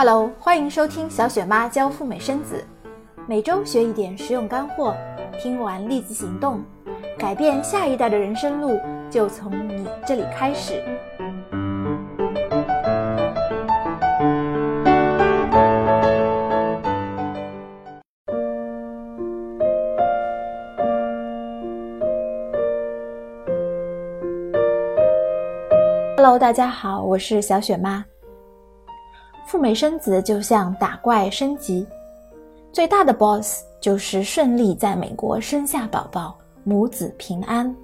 [0.00, 2.64] Hello，欢迎收听小雪妈教赴美生子，
[3.26, 4.94] 每周学一点实用干货，
[5.40, 6.62] 听完立即行动，
[7.18, 8.78] 改变下一代的人生路
[9.10, 10.80] 就从你这里开始。
[26.16, 28.04] Hello，大家好，我是小雪妈。
[29.48, 31.86] 赴美生子就像打怪升级，
[32.70, 37.74] 最大的 BOSS 就是顺利在美国生下宝宝，母子平安。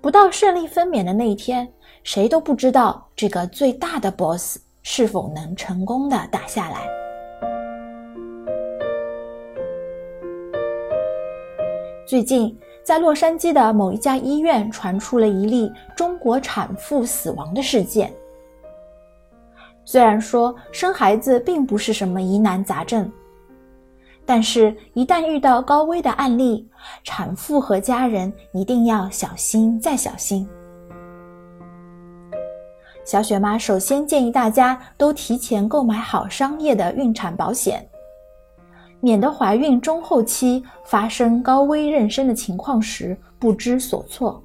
[0.00, 1.70] 不到顺利分娩的那一天，
[2.02, 6.88] 谁都不知道这个最大的 BOSS 是否能成功的打下来。
[12.06, 18.10] 最近，在洛杉矶的某一家医院传出了一例中国产妇死亡的事件。
[19.92, 23.12] 虽然说生孩子并不是什么疑难杂症，
[24.24, 26.66] 但是，一旦遇到高危的案例，
[27.04, 30.48] 产妇和家人一定要小心再小心。
[33.04, 37.86] 小雪妈首先建议大家都提前购买好商业的孕产保险，
[39.00, 44.42] 免得怀孕中后期发生高危妊娠的情况时不知所措。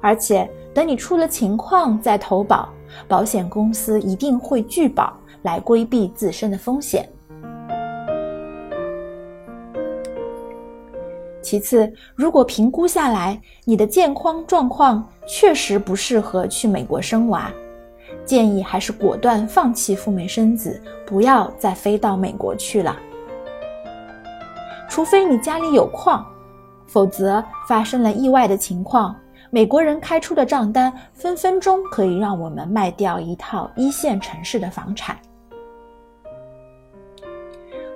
[0.00, 2.68] 而且，等你出了情况再投保。
[3.06, 7.08] 保险公司一定会拒保，来规避自身的风险。
[11.42, 17.52] 其次，如果评估下来你的健康状况确实不适合去美国生娃，
[18.24, 22.96] 建议还是果断放弃赴美生子，不要再飞到美国去了。
[24.88, 26.24] 除非你家里有矿，
[26.86, 29.14] 否则发生了意外的情况。
[29.54, 35.16] 美国人开出的账单，分分钟可以让我们卖掉一套一线城市的房产。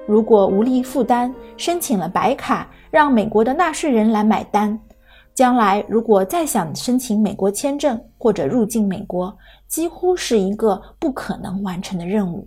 [0.06, 4.78] 如果无力负担，申请了白卡，让美国的纳税人来买单，
[5.34, 9.36] 将来如果再想申请美国签证或者入境美国，
[9.66, 12.46] 几乎是一个不可能完成的任务。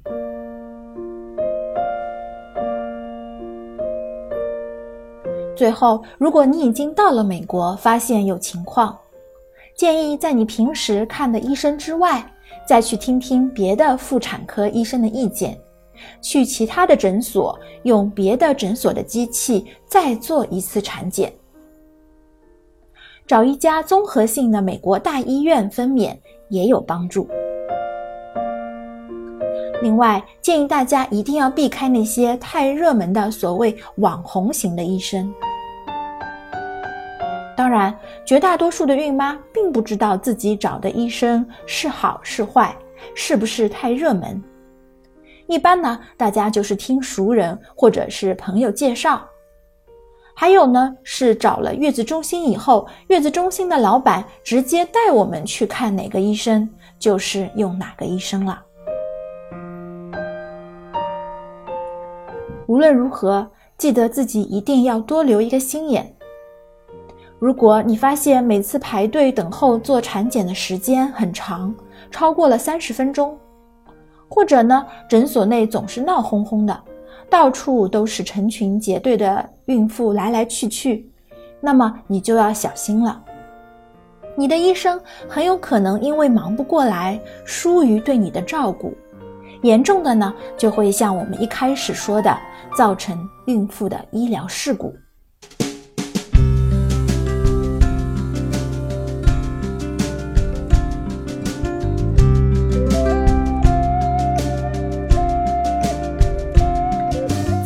[5.61, 8.97] 最后，如果你已经到了美国，发现有情况，
[9.75, 12.25] 建议在你平时看的医生之外，
[12.65, 15.55] 再去听听别的妇产科医生的意见，
[16.19, 21.31] 去其他的诊所用别的诊所的机器再做一次产检，
[23.27, 26.17] 找一家综合性的美国大医院分娩
[26.49, 27.27] 也有帮助。
[29.83, 35.31] 另外，建议大家一定要避开那些太热门的所谓网红型的医生。
[37.55, 37.95] 当然，
[38.25, 42.75] 绝大多数的孕妈并不知道自己找的医生是好是坏，
[43.13, 44.41] 是不是太热门。
[45.47, 49.21] 一般呢，大家就是听熟人或者是朋友介绍，
[50.33, 58.63] 还有呢是找了月子中心以后，月子中心的老板直接带我们去看哪个医生，就是用哪个医生了。
[62.67, 63.45] 无论如何，
[63.77, 66.15] 记得自己一定要多留一个心眼。
[67.41, 71.73] 如果你发现每次排队等候做产检的时间很长，
[72.11, 73.35] 超过了三十分钟，
[74.29, 76.83] 或者呢诊所内总是闹哄哄的，
[77.31, 81.11] 到处都是成群结队的孕妇来来去去，
[81.59, 83.19] 那么你就要小心了。
[84.35, 88.93] 你的医生很有可能因为忙不过来，疏于对你的照顾，
[89.63, 92.37] 严重的呢就会像我们一开始说的，
[92.77, 94.93] 造成孕妇的医疗事故。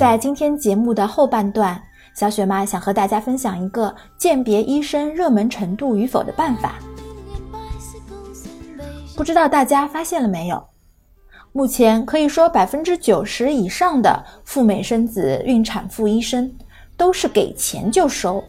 [0.06, 1.82] 在今天节目的后半段，
[2.14, 6.76] 小雪妈想和大家分享一个鉴别医生热门程度与否的办法。
[9.16, 10.64] 不知道大家发现了没有？
[11.54, 16.54] 目前可以说百分之九十以上的赴美生子孕产妇医生
[16.96, 18.44] 都是给钱就收。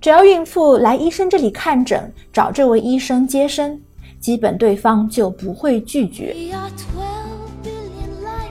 [0.00, 3.76] 只要孕妇来医生这里看诊，找这位医生接生，
[4.20, 6.36] 基本对方就不会拒绝。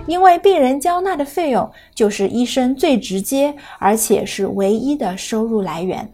[0.08, 6.12] 因为病人交纳的费用就是医生最直接而且是唯一的收入来源。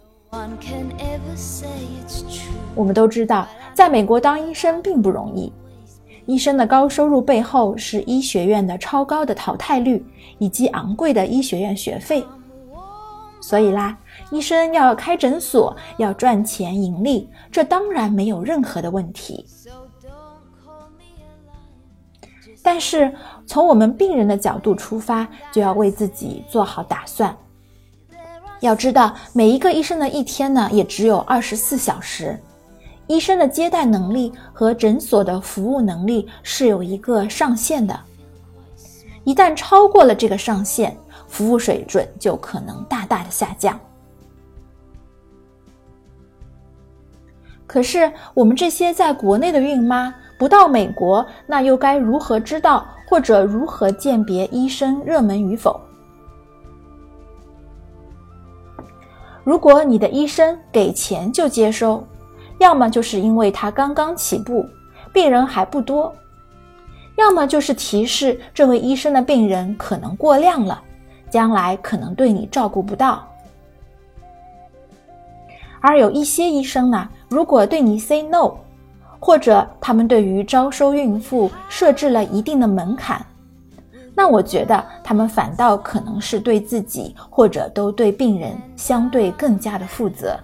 [2.75, 5.51] 我们都知道，在美国当医生并不容易，
[6.25, 10.06] 医生的高收入背后是医学院的超高的淘汰率
[10.38, 12.24] 以及昂贵的医学院学费。
[13.39, 13.98] 所以啦，
[14.30, 19.45] 医生要开诊所，要赚钱盈利，这当然没有任何的问题。
[22.62, 23.13] 但是
[23.48, 27.36] 从我们病人的角度出发，就要为自己做好打算。
[28.60, 32.38] 要知道，每一个医生的一天呢，也只有二十四小时。
[33.08, 37.98] 医生的接待能力和诊所的服务能力是有一个上限的，
[39.24, 40.98] 一旦超过了这个上限，
[41.28, 43.80] 服务水准就可能大大的下降。
[47.66, 55.80] 可是，我们这些在国内的孕妈不到美国，那又该如何知道或者如何鉴别医生热门与否？
[59.44, 62.06] 如果你的医生给钱就接收，
[62.59, 64.65] 要么就是因为他刚刚起步，
[65.13, 66.12] 病人还不多；
[67.15, 70.83] 要么就是提示这位医生的病人可能过量了，
[71.30, 73.25] 将来可能对你照顾不到。
[75.80, 78.51] 而有一些医生呢，如果对你 say no，
[79.27, 83.21] 或者他们对于招收孕妇设置了一定的门槛，
[84.15, 90.39] 那我觉得他们反倒可能是对自己或者都对病人相对更加的负责。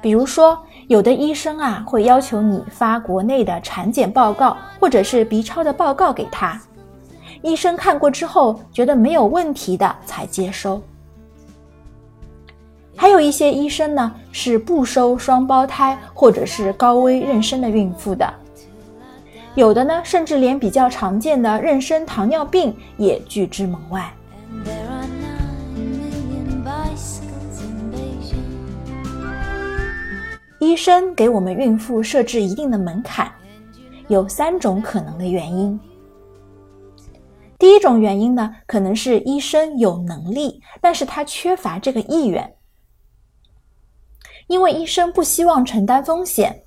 [0.00, 0.58] 比如说，
[0.88, 6.58] 有的医生啊会要求你发国内的产检报告或者是 B 超的报告给他，
[7.42, 10.80] 医生看过之后觉得没有问题的才接收。
[12.96, 18.32] 还有一些医生呢是不收双胞胎或者是高危妊娠的孕妇的，
[19.54, 24.12] 有的呢甚至连比较常见的妊娠糖尿病也拒之门外。
[30.58, 33.30] 医生给我们孕妇设置一定的门槛，
[34.08, 35.78] 有三种可能的原因。
[37.58, 42.52] 第一种原因呢，可能是医生有能力，但是他缺乏这个意愿，
[44.46, 46.62] 因为医生不希望承担风险，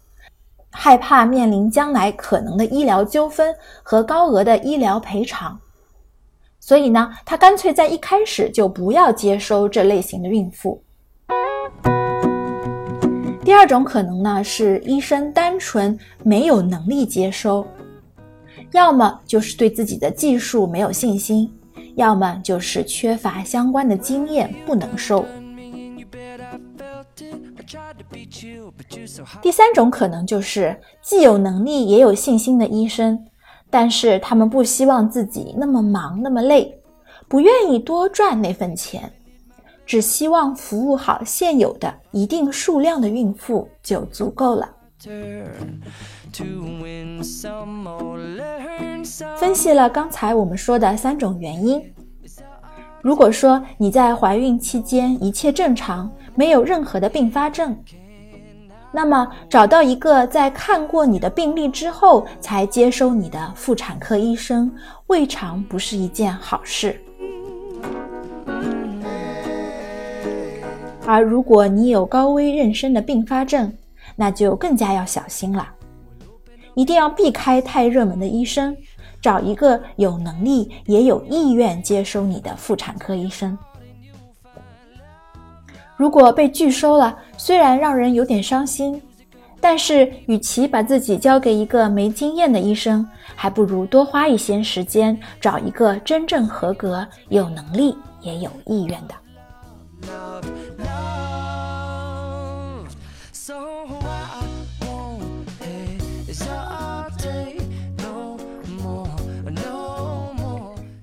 [0.71, 5.59] 害怕面临将来可能的医疗纠纷和高额的医疗赔偿，
[6.59, 10.83] 所以呢，他干脆在一开始就不要接收这类型的孕妇。
[13.43, 17.65] 第二种可能呢，是医生单纯没有能力接收，
[18.73, 21.51] 要么就是对自己的技术没有信心，
[21.95, 25.25] 要么就是缺乏相关的经验不能收。
[29.41, 33.25] 第三种可能就是既有能力也有信心的医生，
[33.69, 36.79] 但是他们不希望自己那么忙那么累，
[37.27, 39.11] 不愿意多赚那份钱。
[39.85, 44.69] 只希望服务好现有的一定数量的孕妇就足够了。
[49.39, 51.81] 分析了刚才我们说的三种原因，
[53.01, 57.75] 如果说你在怀孕期间一切正常，没有任何的并发症，
[58.91, 64.71] 那么找到一个在看过你的病历之后才接收你的妇产科医生，
[65.07, 66.99] 未尝不是一件好事。
[71.05, 73.71] 而如果你有高危妊娠的并发症，
[74.15, 75.67] 那就更加要小心了，
[76.73, 78.75] 一定要避开太热门的医生，
[79.21, 83.57] 找一个有能力也有意愿接收你的妇产科医生。
[85.99, 89.01] 如果被拒收了，虽然让人有点伤心，
[89.59, 99.15] 但是与其把自己交给一个没经验的医生，还不如多花一些时间找一个真正合格、有能力也有意愿的。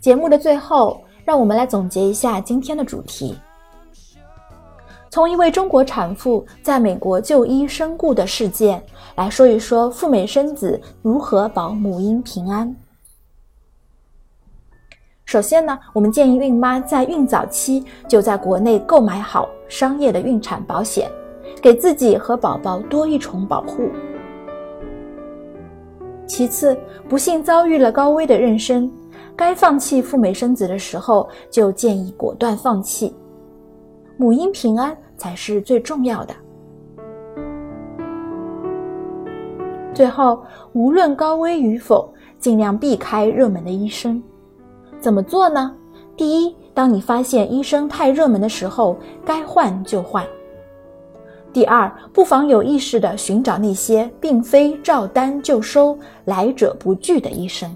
[0.01, 3.37] 节目的最后，让我们来总结一下今天的主题。
[5.17, 8.83] 从一位中国产妇在美国就医身故的事件
[9.15, 12.77] 来说一说赴美生子如何保母婴平安。
[15.25, 21.11] 首先呢，我们建议孕妈在孕早期就在国内购买好商业的孕产保险，
[21.63, 23.89] 给自己和宝宝多一重保护。
[26.27, 28.87] 其次，不幸遭遇了高危的妊娠。
[29.35, 33.17] 该放弃赴美生子的时候，就建议果断放弃。
[34.19, 36.35] 母婴平安才是最重要的。
[39.95, 44.23] 最后，无论高危与否，尽量避开热门的医生。
[45.01, 45.75] 怎么做呢？
[46.17, 50.25] 第一，当你发现医生太热门的时候，该换就换。
[51.53, 57.75] 第二，不妨有意识地寻找那些并非照单就收、来者不拒的医生。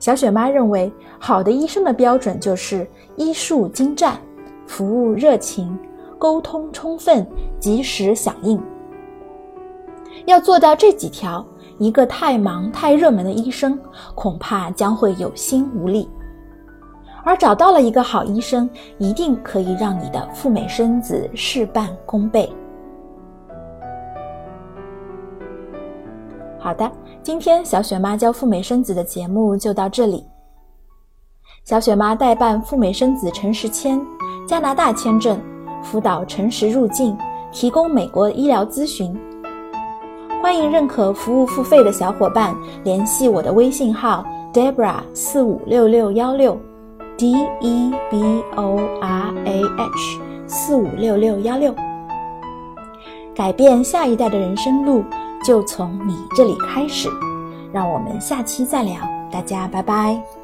[0.00, 4.18] 小雪妈认为，好的医生的标准就是医术精湛、
[4.66, 5.78] 服务热情、
[6.18, 7.24] 沟通充分、
[7.58, 8.58] 及时响应。
[10.24, 11.44] 要做到这几条，
[11.76, 13.78] 一个太忙太热门的医生
[14.14, 16.08] 恐怕将会有心无力。
[17.22, 22.50] 而找到了一个好医生，一定可以让你的赴美生子事半功倍。
[26.58, 26.90] 好的，
[27.22, 30.24] 今天小雪妈教赴美生子的节目就到这里。
[31.64, 34.00] 小雪妈代办赴美生子诚实签、
[34.46, 35.38] 加拿大签证，
[35.82, 37.16] 辅导诚实入境，
[37.52, 39.14] 提供美国医疗咨询。
[40.42, 46.58] 欢迎认可服务付费的小伙伴联系我的微信号 Debra 四五六六幺六。
[47.18, 51.74] D E B O R A H 四五六六幺六，
[53.34, 55.04] 改变下一代的人生路
[55.44, 57.08] 就从你这里开始。
[57.72, 60.39] 让我们下期再聊，大家拜拜。